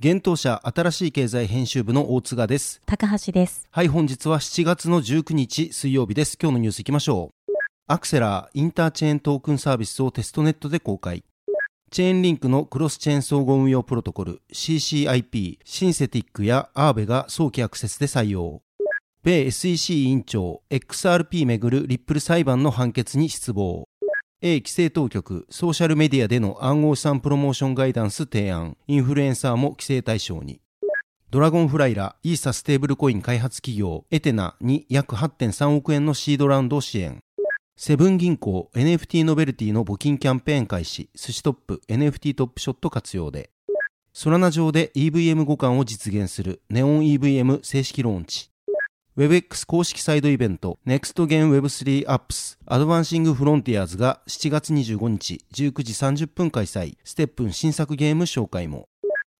[0.00, 2.80] 現当社新しい経済編集部の大津賀です。
[2.86, 3.66] 高橋です。
[3.68, 6.38] はい、本日は7月の19日水曜日です。
[6.40, 7.52] 今日のニュースいきましょう。
[7.88, 11.24] アクセラーインターチェーントークンサービスをテストネットで公開。
[11.90, 18.62] チェーンリンクのクロスチェーン総合運用プロトコル CCIP、シンセティックやアーベが早期アクセスで採用。
[19.24, 23.88] 米 SEC 委員長 XRP めぐるリップル裁判の判決に失望。
[24.40, 30.60] A 規制当局、ソーシャルメディアでの暗号資産プロモーションガイダンス提案、インフルエンサーも規制対象に。
[31.32, 37.18] ドラゴンフライラ、イーサステーブルコイン開発企業、エテナに約8.3億円のシードラウンドを支援。
[37.76, 43.50] セブン銀行 NFT ノベルティの募金キャンペーン開始、寿司トップ NFT トップショット活用で、
[44.12, 48.52] ソラナ上で EVM 互換を実現するネオン EVM 正式ローンチ、
[49.18, 55.92] WebX 公式サイドイベント Next Gen Web3 Apps Advancing Frontiers が7月25日19時
[56.24, 58.88] 30分開催、ステップン新作ゲーム紹介も。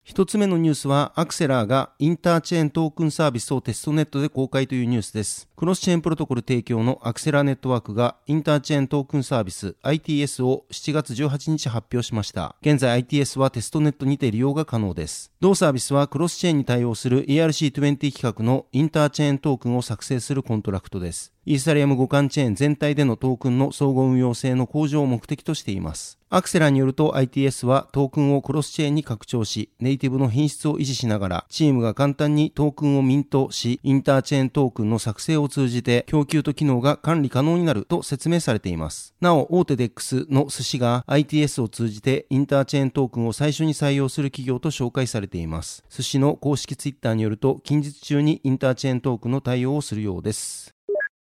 [0.08, 5.50] 一つ目のニュースは、アクセラーがインターチェーントークンサービスをテストネットで公開というニュースです。
[5.54, 12.56] クロスチェーンプロトコル提供のアクセラーネットワークがインターチェーントークンサービス ITS を7月18日発表しました。
[12.62, 15.30] 現在 ITS はテストネットにて利用が可能です。
[15.40, 21.34] 同サービスはクロスチェーンに対応する ERC20 規格のインターチェーントークンを作成するコントラクトです。
[21.48, 26.18] イーサリアム互換チェーン全体でのトークンの相互運用性の向上を目的としています。
[26.28, 39.14] Axelar によると ITS はトークンをクロスチェーンに拡張し、ネイティブの品質を維持しながら、チームが簡単にトークンをミントし、インターチェーントークンの作成を通じて供給と機能が管理可能になると説明されています。
[39.22, 45.82] なお、大手 DEX の Sushi が ITS を通じてインターチェーントークンを最初に採用する企業と紹介されています。
[45.88, 50.77] Sushi の公式ツイッターによると、近日中にインターチェーントークンの対応をするようです。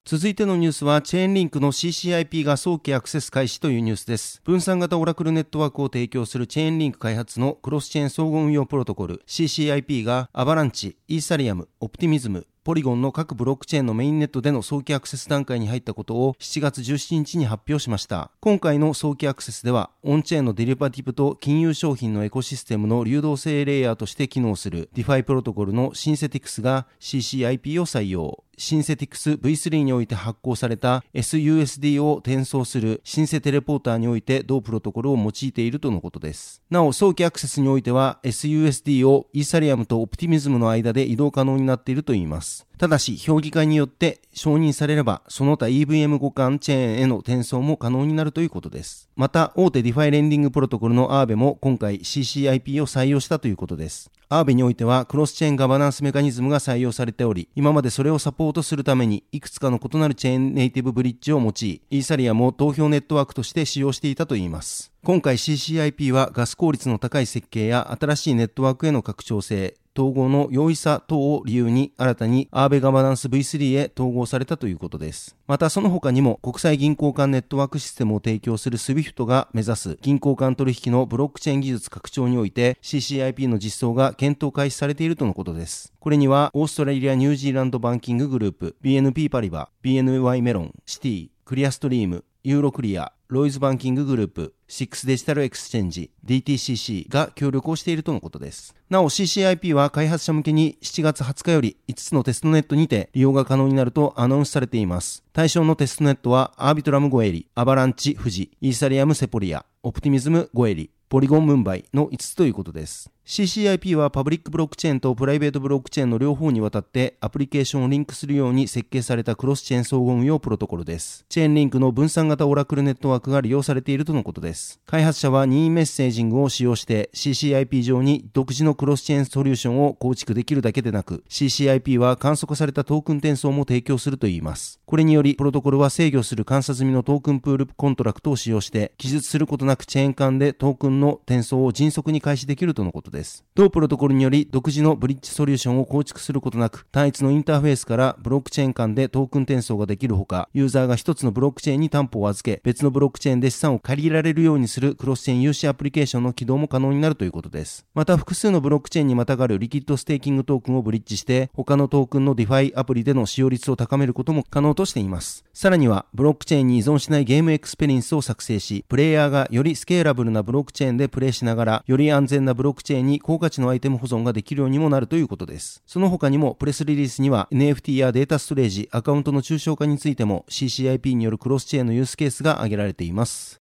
[0.08, 4.40] 続いてのニュースは、チェーンリンクの CCIP が早期アクセス開始というニュースです。
[4.44, 18.30] 分散型オラクルネットワークを提供するチェーンリンク開発のクロスチェーン総合運用プロトコル CCIP がアバランチ、イーサリアム、オプティミズム、ポリゴンの各ブロックチェーンのメインネットでの早期アクセス段階に入ったことを7月17日に発表しました。
[18.40, 28.44] 今回の早期アクセスでは、オンチェーンのデリバティブと金融商品のエコシステムの流動性レイヤーとして機能する DeFi プロトコルのシンセティクスが CCIP を採用。
[28.56, 36.62] シンセティクス V3 において発行された SUSD を転送するシンセテレポーターにおいて同プロトコルを用いているとのことです。
[36.70, 42.66] なお、早期アクセスにおいては SUSD をイーサリアムとオプティミズムの間で移動可能になっているといいます。
[42.78, 49.08] ただし、評議会によって承認されれば、その他 EVM 互換チェーンへの転送も可能になるということです。
[49.16, 54.10] また、大手 DeFi レンディングプロトコルの Aave も今回 CCIP を採用したということです。
[54.28, 64.92] Aave においてはクロスチェーンガバナンスメカニズムが採用されており、今までそれをサポートするためにいくつかの異なるチェーンネイティブブリッジを用い、イーサリアムを投票ネットワークとして使用していたといいます。
[65.06, 75.36] 今回 CCIP はガス効率の高い設計や新しいネットワークへの拡張性、統合の容易さ等を理由に新たに Aave ガバナンス V3 へ統合されたということです。
[75.46, 85.92] またその他にも国際銀行間ネットワークシステムを提供する SWIFT が目指す銀行間取引のブロックチェーン技術拡張において CCIP の実装が検討開始されているとのことです。
[86.00, 98.72] これにはオーストラリア・ニュージーランドバンキンググループ、BNP パリバ、BNY メロン、シティ、クリアストリーム、ユーロクリア、ロイズバンキンググループ、 SIX デジタルエクスチェンジ、DTCC が協力をしているとのことです。
[98.88, 105.24] なお CCIP は開発者向けに7月20日より5つのテストネットにて利用が可能になるとアナウンスされています。
[105.32, 113.10] 対象のテストネットはアービトラムゴエリ、アバランチフジ、イーサリアムセポリア、オプティミズムゴエリ、ポリゴンムンバイの5つということです。
[113.28, 121.24] CCIP はパブリックブロックチェーンとプライベートブロックチェーンの両方にわたってアプリケーションをリンクするように設計されたクロスチェーン相互運用プロトコルです。
[121.28, 124.80] チェーンリンクの分散型オラクルネットワークが利用されているとのことです。
[124.86, 134.78] 開発者は任意メッセージングを使用して CCIP 上に独自のクロスチェーンソリューションを構築できるだけでなく CCIP は簡素化されたトークン転送も提供するといいます。
[134.86, 143.15] これによりプロトコルは制御する監査済みのトークンプールコントラクトを使用して記述することなくチェーン間でトークンの転送を迅速に開始できるとのことです。
[143.16, 143.44] です。
[143.54, 157.86] 同プロトコルにより独自のブリッジソリューションを構築することなく単一のインターフェースからブロックチェーン間でトークン転送ができるほかユーザーが一つのブロックチェーンに担保を預け別のブロックチェーンで資産を借りられるようにするクロスチェーン融資アプリケーションの起動も可能になるということです。
[157.94, 165.46] また複数のブロックチェーンにまたがるリキッドステーキングトークンをブリッジして他のトークンの DeFi アプリでの使用率を高めることも可能としています。
[165.54, 175.82] さらにはブロックチェーンに依存しないゲームエクスペリエンスを作成しプレイヤーがよりスケーラブルなブロックチェーンでプレイしながらより安全なブロックチェーンに高価値のアイテム保存ができるようにもなるということです。
[175.86, 183.65] その他にもプレスリリースには NFT やデータストレージ、アカウントの抽象化についても CCIP によるクロスチェーンのユースケースが挙げられています。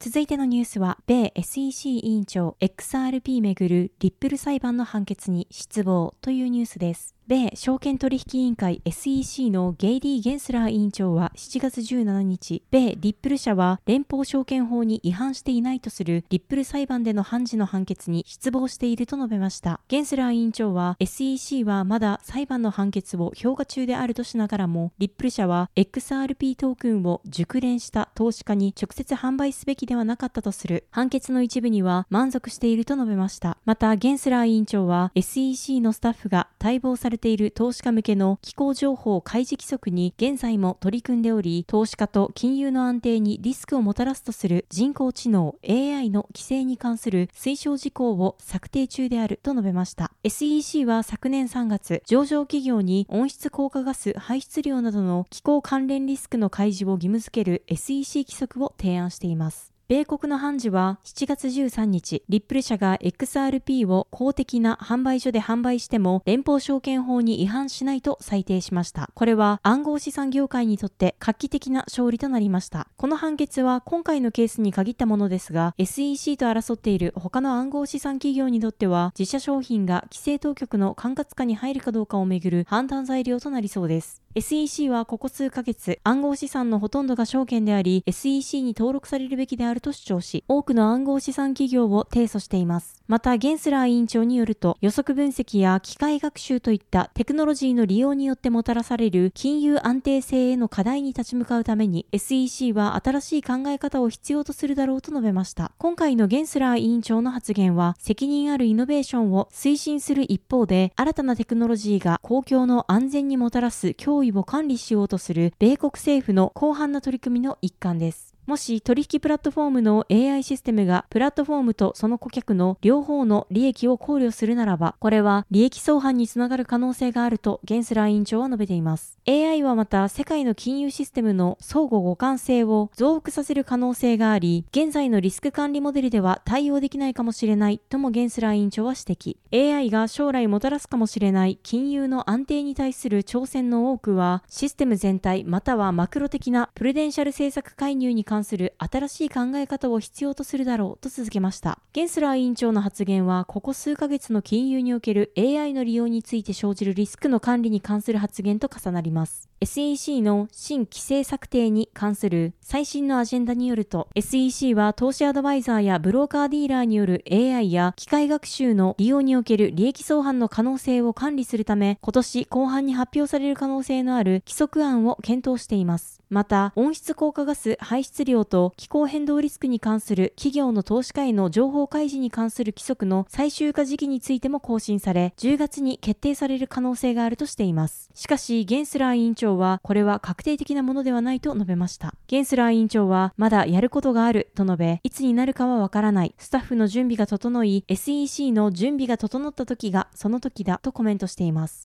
[0.00, 7.16] 続いてのニュースは、米 SEC 委員長 XRP めぐるリップル裁判の判決に失望というニュースです。
[7.26, 19.80] 米証券取引委員会 SEC のゲイリー・ゲンスラー委員長は7月17日、米リップル社は連邦証券法に違反していないとするリップル裁判での判事の判決に失望していると述べました。
[19.88, 33.56] ゲンスラー委員長は SEC はまだ裁判の判決を評価中であるとしながらも、リップル社は XRP トークンを熟練した投資家に直接販売すべきではなかったとする判決の一部には満足していると述べました。
[33.64, 50.12] また、ゲンスラー委員長は SEC のスタッフが待望されている投資家向けの機構情報開示規則に現在も取り組んでおり、投資家と金融の安定にリスクをもたらすとする人工知能 AI の規制に関する推奨事項を策定中であると述べました。
[50.22, 59.77] SEC は昨年3月、上場企業に温室効果ガス排出量などの気候関連リスクの開示を義務付ける SEC 規則を提案しています。
[59.88, 69.08] 米国の判事は7月13日、リップル社が XRP を公的な販売所で販売しても連邦証券法に違反しないと裁定しました。
[69.14, 72.88] これは暗号資産業界にとって画期的な勝利となりました。
[72.98, 84.20] この判決は今回のケースに限ったものですが、SEC と争っている他の暗号資産企業にとっては自社商品が規制当局の管轄下に入るかどうかをめぐる判断材料となりそうです。
[84.40, 93.02] SEC はここ数ヶ月、暗号資産のほとんどが証券であり、SEC に登録されるべきであると主張し、多くの暗号資産企業を提訴しています。
[93.08, 105.72] また、ゲンスラー委員長によると、予測分析や機械学習といったテクノロジーの利用によってもたらされる金融安定性への課題に立ち向かうために、SEC は新しい考え方を必要とするだろうと述べました。
[105.78, 118.37] 今回のゲンスラー委員長の発言は、責任あるイノベーションを推進する一方で、新たなテクノロジーが公共の安全にもたらす脅威を管理しようとする米国政府の広範な取り組みの一環です。
[118.48, 129.18] もし取引プラットフォームの AI システムがプラットフォームとその顧客の両方の利益を考慮するならば、これは利益相反につながる可能性があるとゲンスラー委員長は述べています。
[129.28, 139.74] AI はまた世界の金融システムの相互互換性を増幅させる可能性があり、現在のリスク管理モデルでは対応できないかもしれないともゲンスラー委員長は指摘。
[139.74, 151.78] AI が将来もたらすかもしれない金融の安定に対する挑戦の多くは、システム全体またはマクロ的なプレデンシャル政策介入に関する新しい考え方を必要とするだろうと続けました。
[151.92, 159.48] ゲンスラー委員長の発言は、ここ数ヶ月の金融における AI の利用について生じるリスクの管理に関する発言と重なります。
[159.60, 176.22] SEC の新規制策定に関する最新のアジェンダによると、SEC は投資アドバイザーやブローカーディーラーによる AI や機械学習の利用における利益相反の可能性を管理するため、今年後半に発表される可能性のある規則案を検討しています。
[176.30, 188.10] また、温室効果ガス排出量と気候変動リスクに関する企業の投資家への情報開示に関する規則の最終化時期についても更新され、10月に決定される可能性があるとしています。
[188.14, 192.14] しかし、ゲンスラー委員長は、これは確定的なものではないと述べました。
[192.26, 196.34] ゲンスラー委員長は、まだやることがあると述べ、いつになるかはわからない。
[196.38, 201.88] スタッフの準備が整い、SEC の準備が整った時がその時だとコメントしています。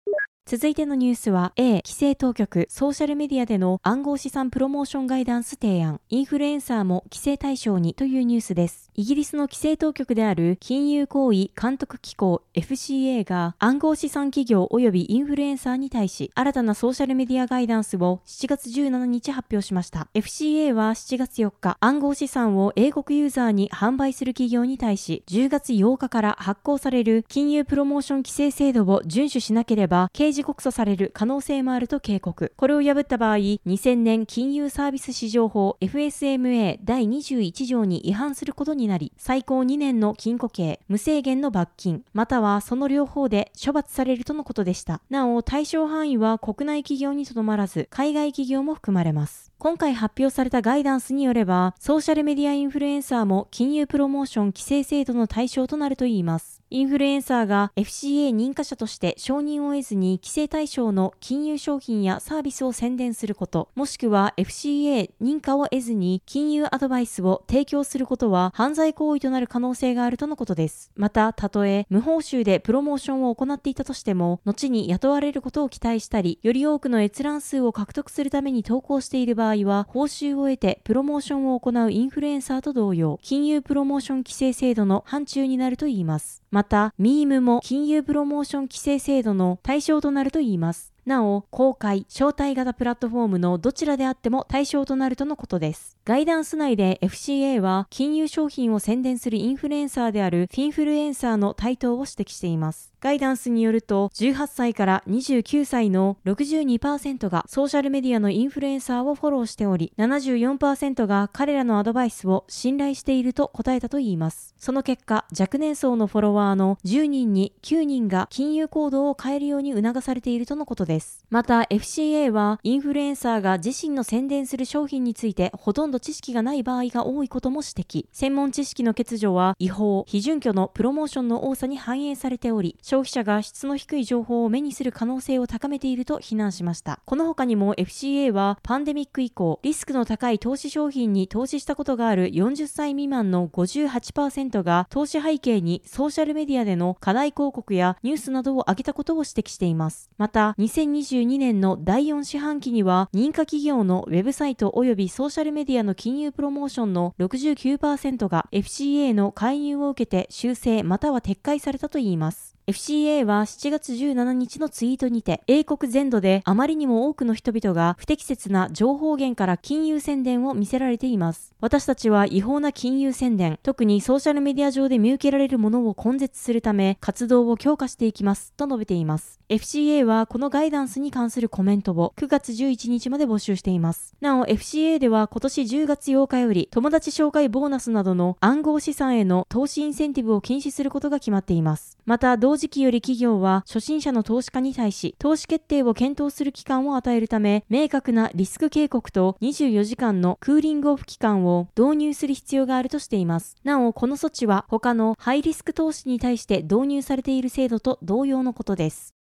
[0.47, 6.03] 続いてのニュースは A 規制当局ソーシャルメディアでの暗号資産プロモーションガイダンス提案。
[6.11, 8.91] インフルエンサーも規制対象にというニュースです。
[8.93, 20.09] イギリスの規制当局である金融行為監督機構 FCA が暗号資産企業及びインフルエンサーに対し新たなソーシャルメディアガイダンスを7月17日発表しました。
[20.13, 32.53] FCA は7月4日暗号資産を英国ユーザーに販売する企業に対し10月8日から発行される金融プロモーション規制制度を遵守しなければ刑事告訴される可能性もあると警告。
[32.57, 45.01] これを破った場合、2000年金融サービス市場法 FSMA 第21条に違反することになり、最高2年の禁錮刑、無制限の罰金、またはその両方で処罰されるとのことでした。
[45.09, 49.54] なお、対象範囲は国内企業にとどまらず、海外企業も含まれます。
[49.65, 56.61] 今回発表されたガイダンスによれば、ソーシャルメディアインフルエンサーも金融プロモーション規制制度の対象となるといいます。
[56.69, 70.91] インフルエンサーが FCA 認可者として承認を得ずに規制対象の金融商品やサービスを宣伝すること、もしくは FCA 認可を得ずに金融アドバイスを提供することは犯罪行為となる可能性があるとのことです。
[70.95, 86.43] また、たとえ無報酬でプロモーションを行っていたとしても、後に雇われることを期待したり、より多くの閲覧数を獲得するために投稿している場合は、報酬を得てプロモーションを行うインフルエンサーと同様、金融プロモーション規制制度の範疇になるといいます。
[86.51, 90.95] また、ミームも金融プロモーション規制制度の対象となるといいます。
[91.07, 95.99] なお、公開、招待型プラットフォームのどちらであっても対象となるとのことです。
[96.07, 102.94] ガイダンス内で FCA は金融商品を宣伝するインフルエンサーであるフィンフルエンサーの台頭を指摘しています。
[103.05, 114.55] ガイダンスによると、18歳から29歳の62%がソーシャルメディアのインフルエンサーをフォローしており、74%が彼らのアドバイスを信頼していると答えたといいます。
[114.57, 121.27] その結果、若年層のフォロワーの10人に9人が金融行動を変えるように促されているとのことです。
[121.29, 128.07] また、FCA はインフルエンサーが自身の宣伝する商品についてほとんど知識がない場合が多いことも指摘。
[128.13, 137.01] 専門知識の欠如は違法、非準拠のプロモーションの多さに反映されており、消費者が質の低い情報を目にする可能性を高めていると非難しました。
[137.05, 150.09] この他にも FCA はパンデミック以降、リスクの高い投資商品に投資したことがある40歳未満の58%が投資背景にソーシャルメディアでの課題広告やニュースなどを挙げたことを指摘しています。
[150.17, 162.54] また、2022年の第4四半期には認可企業のウェブサイト及びソーシャルメディアの金融プロモーションの69%が FCA の介入を受けて修正または撤回されたといいます。
[162.67, 171.53] FCA は7月17日のツイートにて、英国全土であまりにも多くの人々が不適切な情報源から金融宣伝を見せられています。
[171.61, 179.41] 私たちは違法な金融宣伝、特にソーシャルメディア上で見受けられるものを根絶するため、活動を強化していきます、と述べています。
[179.51, 184.15] FCA はこのガイダンスに関するコメントを9月11日まで募集しています。
[184.23, 191.99] なお、FCA では今年10月8日より、友達紹介ボーナスなどの暗号資産への投資インセンティブを禁止することが決まっています。
[192.07, 203.57] また、同時期より企業は初心者の投資家に対し、投資決定を検討する期間を与えるため、明確なリスク警告と24時間のクーリングオフ期間を導入する必要があるとしています。
[203.65, 209.15] なお、この措置は他のハイリスク投資に対して導入されている制度と同様のことです。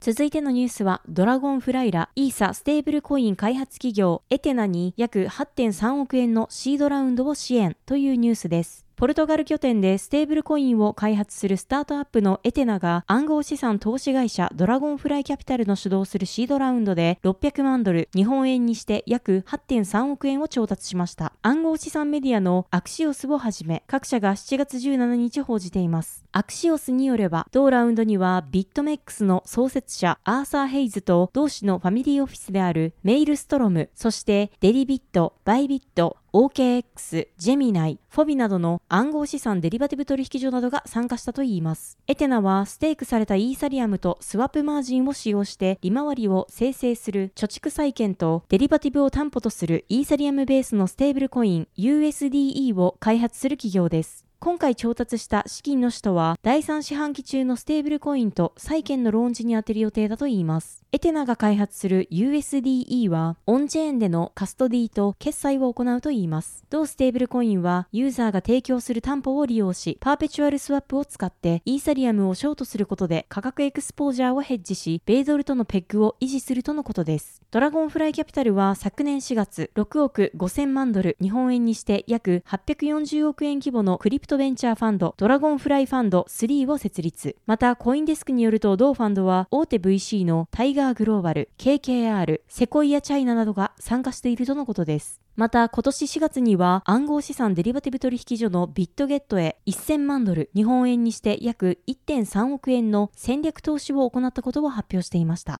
[0.00, 8.87] 続いてのニュースは、ドラゴンフライら、イーサステーブルコイン開発企業、エテナに約8.3億円のシードラウンドを支援というニュースです。
[8.98, 21.32] ポルトガル拠点でステーブルコインを開発するスタートアップのエテナが暗号資産投資会社ドラゴンフライキャピタルの主導するシードラウンドで600万ドル、日本円にして約8.3億円を調達しました。
[21.42, 26.24] 暗号資産メディアのアクシオスをはじめ、各社が7月17日報じています。
[26.32, 41.96] アクシオスによれば、同ラウンドにはビットメックスの創設者アーサー・ヘイズと同氏のファミリーオフィスであるメイルストロム、そしてデリビット、バイビット、OKX、ジェミナイ、フォビなどの暗号資産デリバティブ取引所などが参加したといいます。
[42.06, 54.27] エテナはステークされたイーサリアムとスワップマージンを使用して利回りを生成する貯蓄債券とデリバティブを担保とするイーサリアムベースのステーブルコイン USDE を開発する企業です。
[54.40, 60.84] 今回調達した資金の使途は第3四半期中のステーブルコインと債券のローンチに充てる予定だといいます。
[60.92, 66.62] エテナが開発する USDE はオンチェーンでのカストディと決済を行うといいます。
[66.70, 77.42] 同ステーブルコインはユーザーが提供する担保を利用し、パーペチュアルスワップを使ってイーサリアムをショートすることで価格エクスポージャーをヘッジし、米ドルとのペッグを維持するとのことです。
[77.50, 87.36] ドラゴンフライキャピタルは昨年4月6億5000万ドル日本円にして約840億円規模のクリプトプトベンチャーファンドドラゴンフライファンド3を設立。
[87.46, 95.22] また、コインデスクによると同ファンドは大手 VC のタイガーグローバル、KKR、セコイアチャイナなどが参加しているとのことです。
[95.34, 105.58] また、今年4月には暗号資産デリバティブ取引所のビットゲットへ1000万ドル、日本円にして約1.3億円の戦略投資を行ったことを発表していました。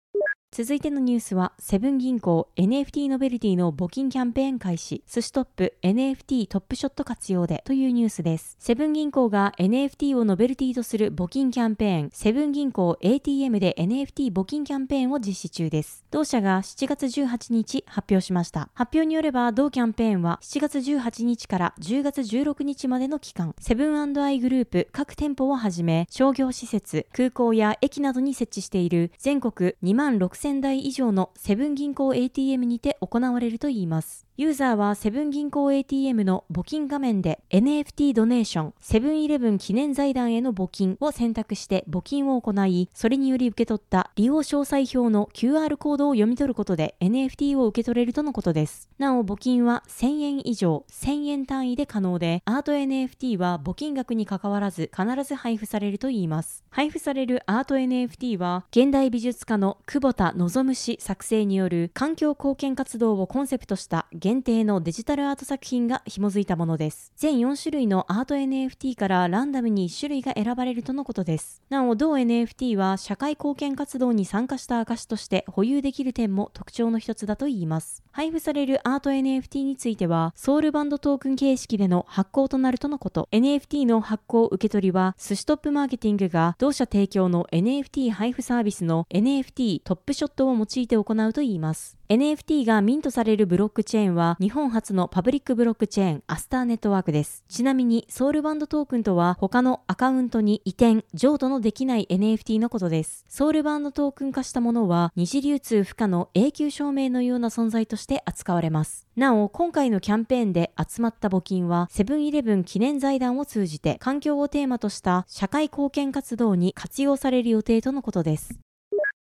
[0.50, 8.56] 続いてのニュースは、セブン銀行 NFT ノベルティの募金キャンペーン開始、寿司トップ NFT トップショット活用でというニュースです。
[8.58, 16.04] セブン銀行が NFT をノベルティとする募金キャンペーン、セブン銀行 ATM で NFT 募金キャンペーンを実施中です。
[16.10, 18.70] 同社が7月18日発表しました。
[18.72, 34.27] 発表によれば、同キャンペーンは7月18日から10月16日までの期間、セブンアイグループ各店舗をはじめ、商業施設、空港や駅などに設置している全国2万6000台以上のセブン銀行 ATM にて行われるといいます。
[34.40, 48.88] ユーザーはセブン銀行 ATM の募金画面で NFT ドネーション、セブンイレブン記念財団への募金を選択して募金を行い、それにより受け取った利用詳細表の QR コードを読み取ることで NFT を受け取れるとのことです。
[48.96, 56.62] なお、募金は1000円以上、1000円単位で可能で、アート NFT は募金額に関わらず必ず配布されるといいます。
[56.70, 67.14] 配布されるアート NFT は、現代美術家の久保田望氏作成による環境貢献活動をコンセプトした限定のデジタルアート作品が紐づいたものです。
[67.16, 71.62] 全4種類のアート NFT からランダムに1種類が選ばれるとのことです。
[71.70, 78.02] なお、同 NFT は社会貢献活動に参加した証として保有できる点も特徴の一つだといいます。
[78.12, 83.30] 配布されるアート NFT については、ソウルバンドトークン形式での発行となるとのこと。
[83.32, 91.97] NFT の発行受け取りは、寿司トップマーケティングが同社提供の NFT 配布サービスの NFT トップショットを用いて行うといいます。
[92.10, 97.44] NFT がミントされるブロックチェーンは日本初のパブリックブロックチェーンアスターネットワークです。
[97.50, 103.26] ちなみにソウルバンドトークンとは他のアカウントに移転、譲渡のできない NFT のことです。
[103.28, 109.06] ソウルバンドトークン化したものは二次流通不可の永久証明のような存在として扱われます。
[109.14, 118.58] なお、今回のキャンペーンで集まった募金はセブンイレブン記念財団を通じて環境をテーマとした社会貢献活動に活用される予定とのことです。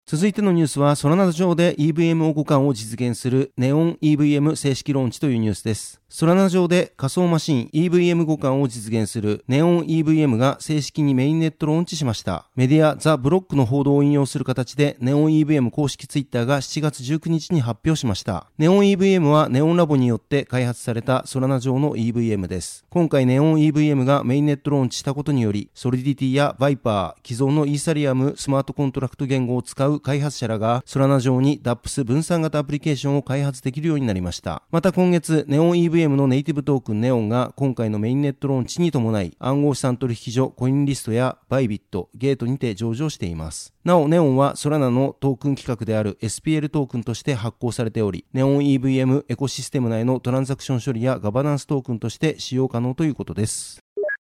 [0.07, 5.99] 続いてのニュースは、ソラナ上で EVM 互換を実現するネオン EVM 正式ローンチというニュースです。
[6.07, 12.47] ソラナ上で仮想マシン EVM 互換を実現するネオン EVM が正式にメインネットローンチしました。
[12.55, 18.45] メディアザ・ブロックの報道を引用する形でネオン EVM 公式ツイッターが7月19日に発表しました。
[18.59, 22.85] ネオン EVM はネオンラボによって開発されたソラナ上の EVM です。
[22.91, 34.63] 今回ネオン EVM がメインネットローンチしたことにより、ソリディティやバイパー、既存のイーサリアムスマートコントラクト言語を使う開発者らがソラナ上に DApps 分散型アプリケーションを開発できるようになりました。
[34.71, 43.73] また今月、ネオン EVM のネイティブトークンネオンが今回のメインネットローンチに伴い暗号資産取引所コインリストやバイビット、ゲートにて上場しています。
[43.83, 53.84] なお、ネオンはソラナのトークン規格である SPL トークンとして発行されており、ネオン EVM エコシステム内のトランザクション処理やガバナンストークンとして使用可能ということです。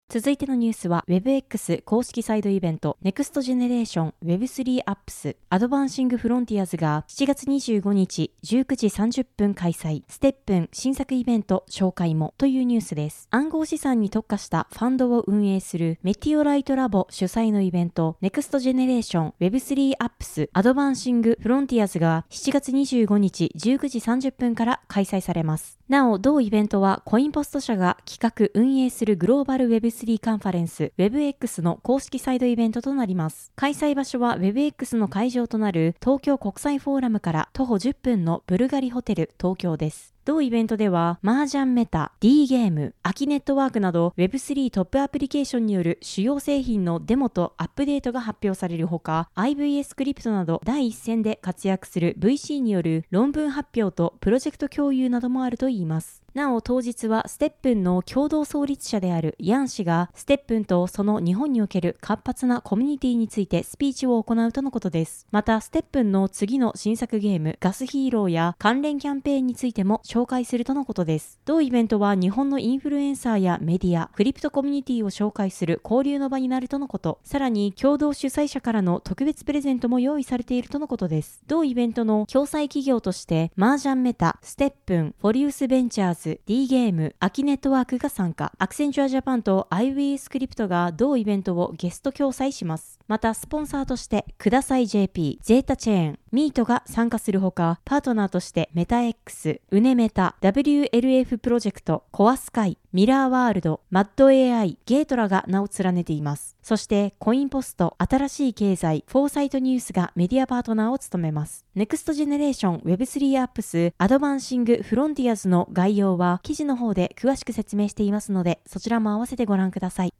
[0.09, 13.27] 続いてのニュースは WebX 公式サイドイベント Next Generation Web3 Apps Advancing Frontiers が7月25日19時30分開催ステップン新作イベント紹介もというニュースです。
[13.31, 25.77] 暗号資産に特化したファンドを運営するメティオライトラボ主催のイベント Next Generation Web3 Apps Advancing Frontiers が7月25日19時30分から開催されます。
[25.89, 33.51] なお同イベントはコインポスト社が企画運営するグローバル Web3 3カンファレンス WebX の公式サイドイベントとなります。
[33.55, 40.13] 開催場所は WebX の会場となる東京国際フォーラムから徒歩10分のブルガリホテル東京です。
[40.27, 56.21] 同イベントでは、マージャンメタ、D ゲーム、アキネットワークなど Web3 トップアプリケーションによる主要製品のデモとアップデートが発表されるほか、IVS クリプトなど第一線で活躍する VC による論文発表とプロジェクト共有などもあるといいます。
[56.33, 65.25] なお当日はステップンの共同創立者であるヤン氏がステップンとその日本における活発なコミュニティについてスピーチを行うとのことです。
[65.31, 71.39] またステップンの次の新作ゲーム Gas Hero や関連キャンペーンについても紹介するとのことです。
[71.45, 77.19] 同イベントは日本のインフルエンサーやメディア、クリプトコミュニティを紹介する交流の場になるとのこと。
[77.23, 81.41] さらに共同主催者からの特別プレゼントも用意されているとのことです。
[81.47, 88.51] 同イベントの共催企業としてマージャンメタ、ステップン、フォリウスベンチャーズ、D ゲーム、アキネットワークが参加。
[88.57, 92.99] アクセンチュアジャパンと IWE スクリプトが同イベントをゲスト共催します。
[93.07, 106.57] また、スポンサーとして、 KudasaiJP、ZetaChain、ミートが参加するほか、パートナーとしてメタ X、ウネメタ、WLF プロジェクト、 Coresky、Mirror World、MAD AI、ゲートラが名を連ねています。
[106.61, 111.65] そして、 CoinPost、新しい経済、 Foresight News がメディアパートナーを務めます。
[111.75, 120.13] ネクストジェネレーション Web3 アップス、アドバンシングフロンティアズの概要は記事の方で詳しく説明していますので、そちらも合わせてご覧ください。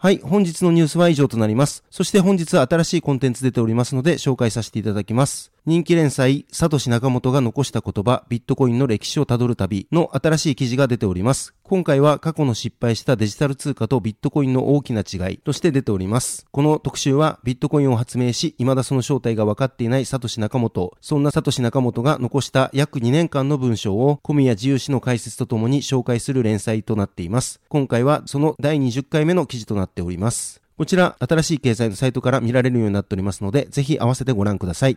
[0.00, 1.82] はい、本日のニュースは以上となります。
[1.90, 5.50] そして本日は新しいコンテンツ出ておりますので紹介させていただきます。
[5.68, 11.52] 人気連載、サトシナカモトが残した言葉、ビットコインの歴史をたどる旅の新しい記事が出ております。
[11.62, 16.46] 今回は過去の失敗したデジタル通貨とビットコインの大きな違いとして出ております。
[16.52, 20.96] この特集はビットコインを発明し、未だその正体が分かっていないサトシナカモト。
[21.02, 27.60] そんなサトシナカモトが残した約2年間の文章を小宮自由氏の解説とともに紹介する連載となっています。
[27.68, 30.62] 今回はその第20回目の記事となっております。
[30.78, 34.96] こちら、新しい経済のサイトから見られるようになっておりますので、ぜひ合わせてご覧ください。